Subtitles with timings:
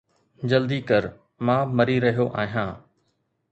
[0.51, 1.05] جلدي ڪر،
[1.49, 2.75] مان مري رهيو آهيان